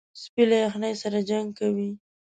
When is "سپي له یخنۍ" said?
0.21-0.93